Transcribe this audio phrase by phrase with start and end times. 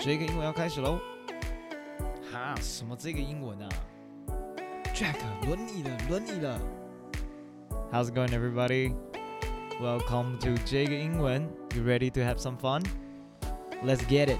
[0.00, 0.98] 这个英文要开始喽！
[2.32, 3.68] 哈，什么这个英文啊？
[4.94, 6.60] Jack，轮你了，轮你了。
[7.92, 8.94] How's it going, everybody?
[9.80, 11.48] Welcome to 这个英文。
[11.74, 12.82] You ready to have some fun?
[13.84, 14.38] Let's get it.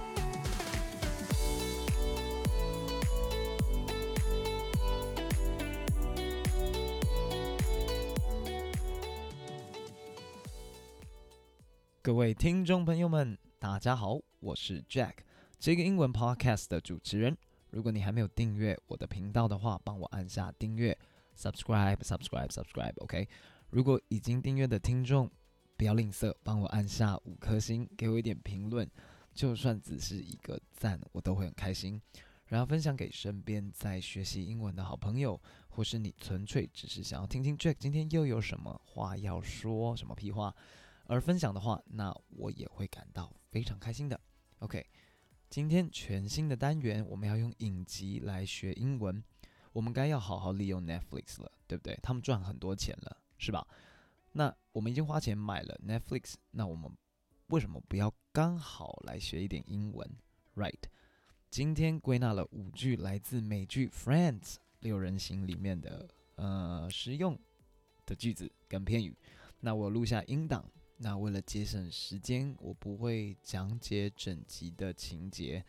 [12.02, 15.14] 各位听众朋友们，大家好，我是 Jack。
[15.61, 17.37] 这个英文 podcast 的主持人，
[17.69, 20.97] 如果你还没有订阅我的频道的话，帮我按下订阅
[21.37, 23.29] ，subscribe，subscribe，subscribe，OK。
[23.69, 25.29] 如果已经订阅的听众，
[25.77, 28.89] 不要吝啬，帮我按下五颗星，给我一点评论，
[29.35, 32.01] 就算只是一个赞，我都会很开心。
[32.47, 40.55] 然后分享给身边在学习英文的好朋友，或是你纯粹只是想要听听 Jack 今天又有什么话要说，什么屁话，
[41.05, 44.19] 而分享的话，那我也会感到非常开心的。
[44.57, 44.83] OK。
[45.51, 49.21] 今天全新的单元，我们要用影集来学英文。
[49.73, 51.99] 我们该要好好利用 Netflix 了，对不对？
[52.01, 53.67] 他们赚很多钱了，是吧？
[54.31, 56.89] 那我们已经花钱买了 Netflix，那我们
[57.47, 60.09] 为什么不要刚好来学一点英文
[60.55, 60.83] ？Right？
[61.49, 67.37] 今天归纳了五句来自美剧《Friends》六人行里面的呃实用
[68.05, 69.13] 的句子跟片语。
[69.59, 70.63] 那我录下音档。
[71.03, 75.65] 那为了节省时间，我不会讲解整集的情节。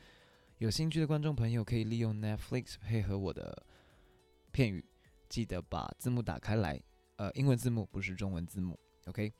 [0.58, 3.66] 有兴趣的观众朋友可以利用 Netflix 配合我的
[4.50, 4.84] 片语，
[5.30, 6.78] 记得把字幕打开来，
[7.16, 9.32] 呃，英文字幕不是中文字幕，OK？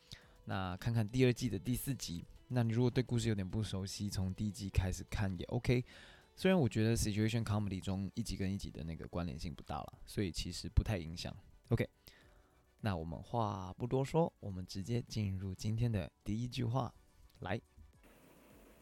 [0.47, 2.25] 那看看第二季的第四集。
[2.49, 5.85] 那你如果对故事有点不熟悉，从第一集开始看也 OK。
[6.35, 11.37] 虽然我觉得 Situation Comedy 中一集跟一集的那个关联性不大了，所以其实不太影响
[11.69, 11.87] ，OK？
[12.85, 16.93] 那我们话不多说，我们直接进入今天的第一句话，
[17.39, 17.61] 来。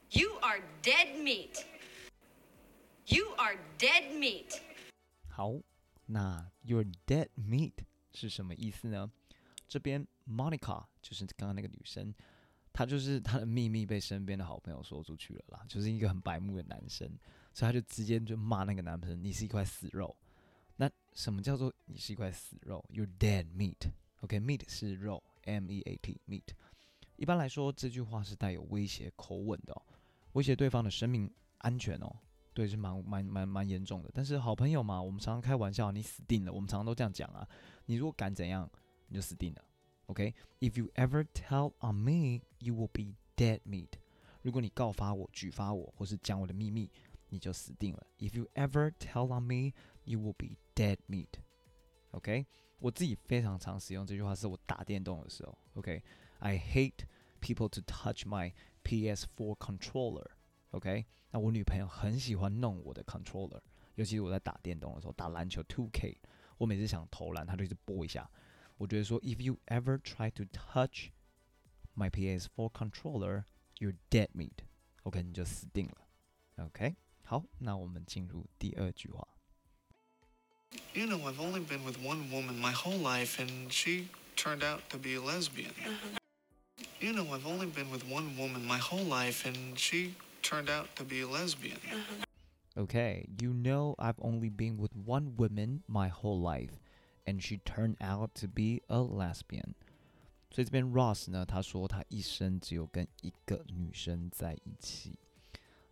[0.08, 1.62] You are dead meat.
[3.04, 4.58] You are dead meat.
[5.28, 5.60] 好，
[6.06, 7.74] 那 You're dead meat
[8.14, 9.10] 是什么意思呢？
[9.68, 12.14] 这边 Monica 就是刚刚那个女生，
[12.72, 17.06] 她就是她的秘密被身边的好朋友说出去了啦，就是一个很白目的男生，
[17.52, 20.16] 所以她就直接就骂那个男生：“你是一块死肉。”
[20.80, 23.90] 那什么叫做你是一块死肉？You dead meat。
[24.22, 26.54] OK，meat、是肉，M-E-A-T，meat。
[27.16, 29.82] 一般来说，这句话是带有威胁口吻的哦，
[30.32, 32.16] 威胁对方的生命安全哦。
[32.54, 34.10] 对，是蛮蛮蛮蛮严重的。
[34.14, 36.52] 但是好朋友嘛，我们常常开玩笑，你死定了。
[36.52, 37.46] 我们常常都这样讲啊。
[37.84, 38.66] 你如果敢怎样，
[39.08, 39.62] 你就死定了。
[40.06, 43.90] OK，If、you ever tell on me, you will be dead meat。
[44.40, 46.90] 如果你告发我、举发我，或是讲我的秘密，
[47.28, 48.06] 你就死定了。
[48.18, 52.45] If you ever tell on me, you will be dead meat。OK，
[52.79, 55.57] 我自己非常常使用这句话，是我打电动的时候。
[55.73, 57.05] OK，I hate
[57.41, 58.53] people to touch my
[58.83, 63.61] PS4 controller。OK，那我女朋友很喜欢弄我的 controller，
[63.95, 66.17] 尤其是我在打电动的时候，打篮球 2K，
[66.57, 68.29] 我每次想投篮，她就一直拨一下。
[68.77, 71.09] 我觉得说，If you ever try to touch
[71.95, 76.07] my PS4 controller，you're dead meat。OK，你就死定了。
[76.65, 79.25] OK，好，那我们进入第二句话。
[80.93, 84.07] You know, I've only been with one woman my whole life, and she
[84.37, 85.71] turned out to be a lesbian.
[85.85, 86.17] Uh-huh.
[87.01, 90.95] You know, I've only been with one woman my whole life, and she turned out
[90.95, 91.79] to be a lesbian.
[91.91, 92.23] Uh-huh.
[92.77, 96.79] Okay, you know, I've only been with one woman my whole life,
[97.27, 99.75] and she turned out to be a lesbian.
[100.49, 105.18] 所以这边 Ross 呢，他说他一生只有跟一个女生在一起。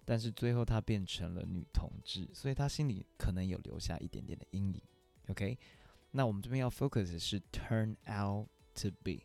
[0.09, 4.83] 但是最后她变成了女同志，所以她心里可能有留下一点点的阴影。
[5.27, 5.59] OK，
[6.13, 9.21] 那我们这边要 focus 的是 turn out to be。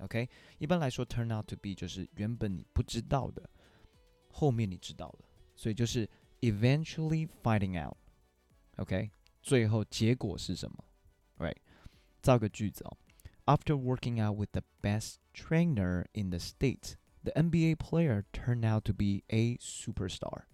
[0.00, 0.28] OK，
[0.58, 3.48] 一般来说 turn out to be 就是原本你不知道的，
[4.30, 5.24] 后面你知道了，
[5.56, 6.06] 所以就是
[6.42, 7.96] eventually finding out。
[8.76, 9.10] OK，
[9.42, 10.84] 最后结果是什么
[11.38, 11.56] ？Right，
[12.20, 12.98] 造个句子哦。
[13.46, 16.96] After working out with the best trainer in the state。
[17.28, 20.44] The NBA player turned out to be a superstar。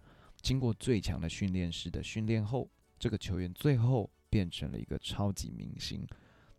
[0.43, 6.04] 经过最强的训练师的训练后，这个球员最后变成了一个超级明星。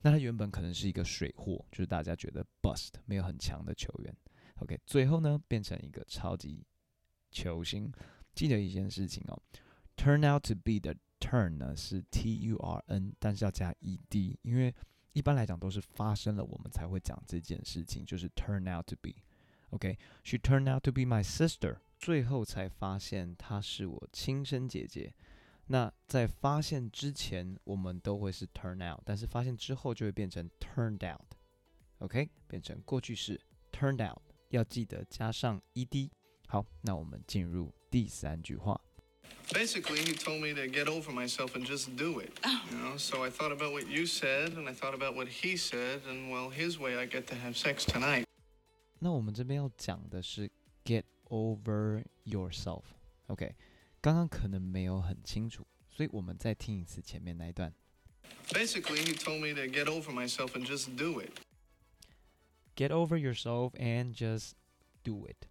[0.03, 4.15] 那他原本可能是一个水货，就是大家觉得 bust 没有很强的球员。
[4.59, 6.65] OK，最后呢变成一个超级
[7.31, 7.91] 球星。
[8.33, 9.37] 记得一件事情哦
[9.97, 14.73] ，turn out to be 的 turn 呢是 T U R N，但是要加 E D，因为
[15.11, 19.11] 一般来讲都是发生了我们才会讲这件事情，就是 turn out to be。
[19.75, 21.77] OK，she turned out to be my sister。
[21.99, 25.13] 最后才发现她是我亲生姐姐。
[25.67, 31.35] 那在发现之前，我们都会是 turn out，但是发现之后就会变成 turned out。
[31.99, 33.41] OK，变成过去式
[33.71, 36.09] turned out，要记得加上 ed。
[36.47, 38.79] 好，那我们进入第第三句话。
[39.53, 42.31] Basically, he told me to get over myself and just do it.
[42.69, 45.55] You know, so I thought about what you said, and I thought about what he
[45.55, 48.24] said, and well, his way I get to have sex tonight.
[48.99, 50.49] 那我们这边要讲的是
[50.83, 52.83] get over yourself。
[53.27, 53.55] OK，
[54.01, 57.73] 刚刚可能没有很清楚，所以我们再听一次前面那一段。
[58.49, 61.31] Basically, he told me to get over myself and just do it.
[62.75, 64.51] Get over yourself and just
[65.03, 65.47] do it.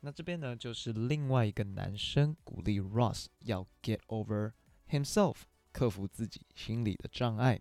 [0.00, 4.52] 那这边呢，就是另外一个男生鼓励 Ross 要 get over
[4.90, 5.36] himself，
[5.72, 7.60] 克服自己心理的障碍。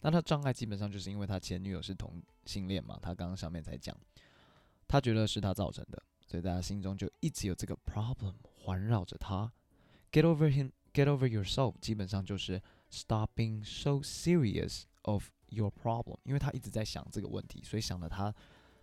[0.00, 3.96] 那他障碍基本上就是因为他前女友是同性恋嘛，他刚刚上面才讲，
[4.88, 9.52] 他觉得是他造成的，所以在他心中就一直有这个 problem 环绕着他。
[10.12, 18.34] Get over him, get over yourself，基本上就是 stop being so serious of your problem，因为他一直在想这个问题，所以想了他。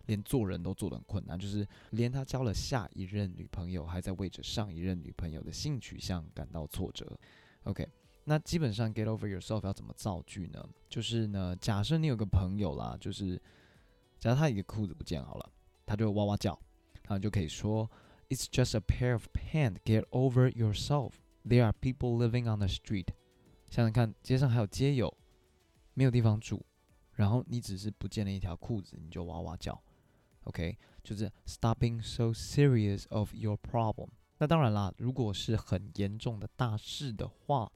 [0.06, 7.18] 连做人都做得很困难，就是连他交了下一任女朋友，还在为着上一任女朋友的性取向感到挫折。
[7.62, 7.88] OK，
[8.24, 10.62] 那基本上 get over yourself 要怎么造句呢？
[10.90, 13.40] 就是呢，假设你有个朋友啦，就是
[14.18, 15.52] 假设他一个裤子不见好了，
[15.86, 16.58] 他就哇哇叫，
[17.02, 17.90] 然后就可以说
[18.28, 19.78] It's just a pair of pants.
[19.84, 21.12] Get over yourself.
[21.46, 23.08] There are people living on the street.
[23.70, 25.16] 想想看，街上还有街友，
[25.92, 26.62] 没有地方住，
[27.12, 29.80] 然后你只是不见了一条裤子，你就哇哇叫。
[30.44, 34.08] OK，就是 stopping so serious of your problem。
[34.38, 37.70] 那当然啦，如果是很严重的大事的话，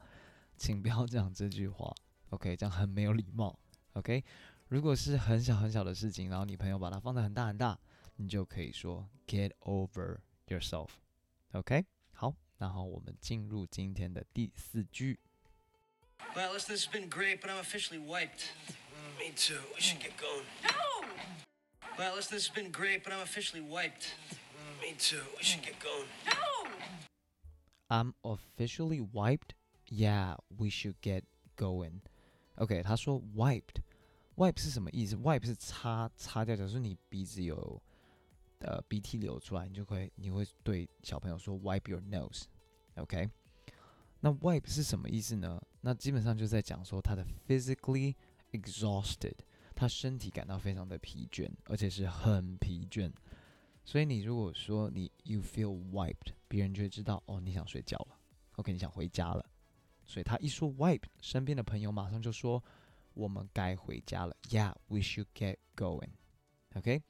[0.56, 1.94] 请不要讲这句话。
[2.30, 3.58] OK，这样很没有礼貌。
[3.94, 4.22] OK，
[4.68, 7.78] 如果是很小很小的事情，然后你朋友把它放得很大很大，
[8.17, 15.19] 你就可以说 get over yourself。OK，好，然后我们进入今天的第四句。
[16.35, 18.51] Well, listen, this has been great, but I'm officially wiped.
[19.19, 19.59] Me too.
[19.75, 20.45] We should get going.
[20.63, 21.07] No!
[21.97, 24.15] Well, listen, this has been great, but I'm officially wiped.
[24.81, 25.21] Me too.
[25.37, 26.07] We should get going.
[26.25, 26.69] No!
[27.89, 29.53] I'm officially wiped.
[29.85, 31.23] Yeah, we should get
[31.55, 32.01] going.
[32.55, 35.15] OK，他说 wiped，wipe 是什么意思？
[35.17, 37.79] wipe 是擦擦掉，假如说你鼻子有
[38.60, 42.44] 呃鼻涕流出来，你就会你会对小朋友说 wipe your nose。
[42.96, 43.28] OK，
[44.20, 45.60] 那 wipe 是什么意思呢？
[45.80, 48.14] 那基本上就在讲说他的 physically
[48.52, 49.34] exhausted。
[49.74, 53.12] 他身体感到非常的疲倦，而且是很疲倦，
[53.84, 58.18] 所以你如果说你 you feel wiped，别人就会知道哦，你想睡觉了
[58.56, 59.48] ，OK，你想回家了。
[60.04, 62.60] 所以他一说 wipe，身边的朋友马上就说
[63.14, 67.00] 我们该回家了，Yeah，we should get going，OK。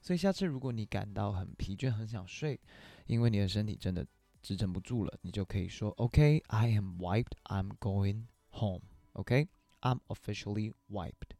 [0.00, 2.58] 所以下次如果你感到很疲倦，很想睡，
[3.06, 4.06] 因为你的身体真的
[4.42, 11.36] 支撑不住了，你就可以说 OK，I am wiped，I'm going home，OK，I'm officially wiped。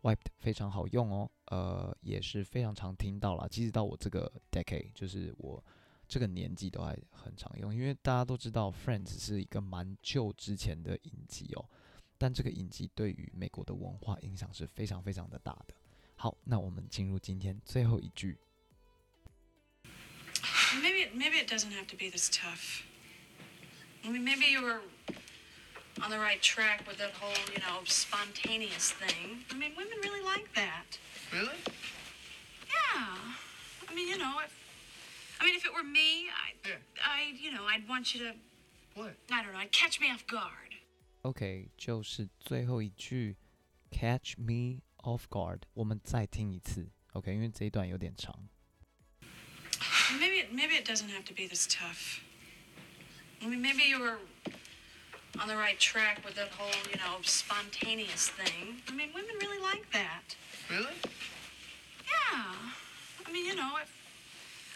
[0.00, 3.48] Wiped 非常好用哦，呃，也是非常常听到啦。
[3.50, 5.62] 即使到我这个 decade，就是我
[6.06, 11.68] 这个年纪都还很常用，因为大家都知道 Friends 是一个蛮旧之前的影集哦，
[12.16, 15.74] 但这个影集对于美国的文化影响是非常非常的大的。
[16.17, 18.37] 好，那我们进入今天最后一句。
[20.81, 22.83] Maybe, maybe it doesn't have to be this tough.
[24.03, 24.81] I mean, maybe you were
[26.01, 29.45] on the right track with that whole, you know, spontaneous thing.
[29.51, 30.97] I mean, women really like that.
[31.31, 31.57] Really?
[32.67, 33.17] Yeah.
[33.87, 34.51] I mean, you know, if
[35.39, 36.79] I mean, if it were me, I, Yeah.
[37.03, 38.33] I, you know, I'd want you to,
[38.95, 39.15] What?
[39.31, 40.73] I don't know, I'd catch me off guard.
[41.21, 43.35] OK，就是最后一句，
[43.91, 45.61] Catch me off guard。
[45.73, 48.49] 我们再听一次，OK，因为这一段有点长。
[50.19, 52.21] Maybe, it, maybe it doesn't have to be this tough.
[53.41, 54.19] I mean, maybe you were
[55.39, 58.81] on the right track with that whole, you know, spontaneous thing.
[58.87, 60.35] I mean, women really like that.
[60.69, 60.95] Really?
[62.05, 62.53] Yeah.
[63.25, 63.89] I mean, you know, if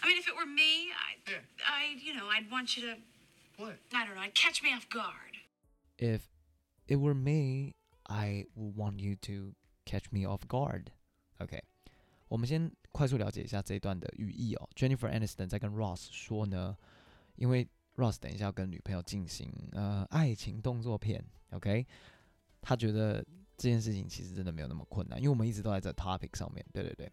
[0.02, 1.40] I mean, if it were me, I, Yeah.
[1.66, 2.96] I, you know, I'd want you to,
[3.56, 3.76] What?
[3.92, 5.36] I don't know, I'd catch me off guard.
[5.98, 6.28] If
[6.86, 7.74] it were me,
[8.08, 9.54] I would want you to
[9.85, 10.87] catch me off guard.
[11.39, 11.61] OK，
[12.27, 14.69] 我们先快速了解一下这一段的语义哦。
[14.75, 16.77] Jennifer Aniston 在跟 Ross 说呢，
[17.35, 21.85] 因为 Ross 等一下要跟女朋友进行呃爱情动作片，OK，
[22.61, 23.23] 他觉得
[23.57, 27.11] 这件事情其实真的没有那么困难，因为我们一直都在这 topic 上面，对对对。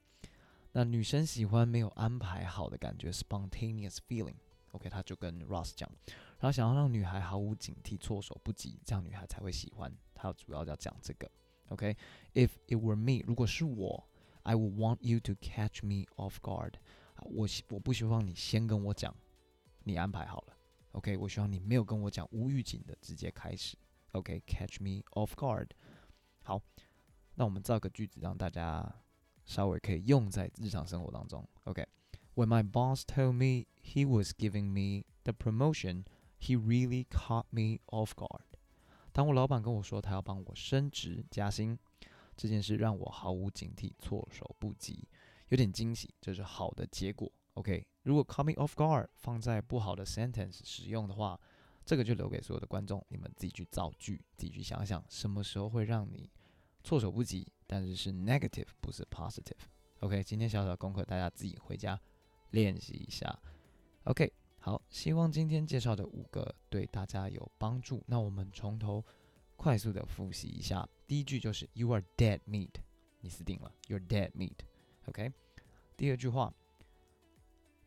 [0.73, 5.91] 那女生喜欢没有安排好的感觉，spontaneous feeling，OK，他就跟 Ross 讲，
[6.39, 9.93] 然后想要让女孩毫无警惕、措手不及，这样女孩才会喜欢。
[10.15, 11.31] 他主要要讲这个
[11.70, 14.08] ，OK，If it were me，如果是我，
[14.44, 16.74] I would want you to catch me off guard，
[17.24, 19.15] 我我不希望你先跟我讲，
[19.84, 20.58] 你安排好了。
[20.92, 23.77] OK，我希望你没有跟我讲无预警的直接开始。
[24.12, 25.70] OK，catch me off guard。
[26.44, 26.62] 好，
[27.36, 29.01] 那我们造个句子让大家
[29.44, 31.46] 稍微可以用在日常生活当中。
[31.65, 36.06] OK，When my boss told me he was giving me the the promotion,
[36.39, 38.49] he really caught me off guard.
[39.12, 41.79] 当我老板跟我说他要帮我升职加薪，
[42.37, 45.09] 这件事让我毫无警惕，措手不及，
[45.49, 47.31] 有点惊喜，这是好的结果。
[47.55, 51.38] OK，如果 coming off guard 放在不好的 sentence 使用的话，
[51.85, 56.31] 这个就留给所有的观众，你们自己去造句，自己去想想什么时候会让你
[56.85, 59.59] 措手不及，但是是 negative 不是 positive。
[59.99, 62.00] OK，今天小小的功课，大家自己回家
[62.50, 63.38] 练习一下。
[64.05, 64.33] OK。
[64.62, 68.05] 好，希望今天介绍的五个对大家有帮助。
[68.07, 69.02] 那我们从头
[69.57, 70.87] 快速的复习一下。
[71.07, 72.75] 第一句就是 “You are dead meat”，
[73.21, 74.59] 你死定了，“You're dead meat”。
[75.07, 75.33] OK。
[75.97, 76.55] 第二句话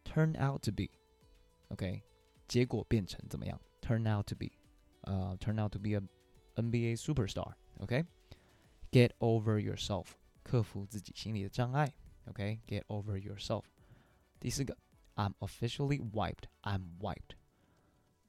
[0.03, 2.01] ，“turn out to be”，OK，、
[2.48, 4.48] 结果变成怎么样？“turn out to be”，
[5.01, 6.01] 呃、，Turn out to be a
[6.56, 7.53] NBA superstar”。
[7.77, 10.08] OK，“get over yourself”，
[10.42, 11.94] 克服自己心里的障碍。
[12.25, 13.63] OK，“get over yourself”。
[14.39, 14.75] 第四个。
[15.14, 16.49] I'm officially wiped.
[16.62, 17.37] I'm wiped.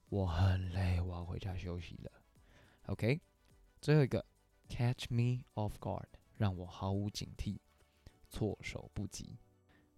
[0.08, 2.10] 我很累，我要回家休息了。
[2.86, 3.20] OK，
[3.80, 4.26] 最后一个，
[4.68, 7.58] catch me off guard，让我毫无警惕，
[8.28, 9.38] 措手不及。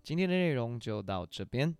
[0.02, 1.76] 今天的内容就到这边。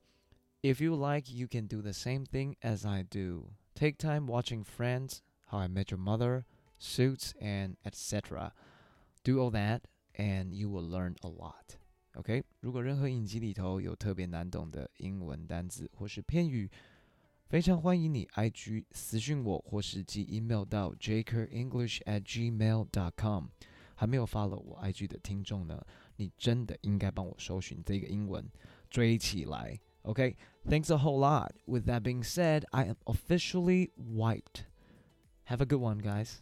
[0.62, 3.52] If you like, you can do the same thing as I do.
[3.74, 6.44] Take time watching Friends, How I Met Your Mother,
[6.78, 8.52] Suits, and etc.
[9.24, 9.82] Do all that,
[10.14, 11.76] and you will learn a lot.
[12.17, 16.67] OK，如果任何影集里头有特别难懂的英文单字或是片语，
[17.47, 23.45] 非常欢迎你 IG 私讯我，或是寄 email 到 jakerenglish@gmail.com。
[23.93, 28.49] 还没有 follow 我 IG 的听众呢，你真的应该帮我搜寻这个英文
[28.89, 29.79] 追起来。
[30.01, 31.51] OK，thanks a whole lot.
[31.65, 34.65] With that being said, I am officially wiped.
[35.45, 36.41] Have a good one, guys.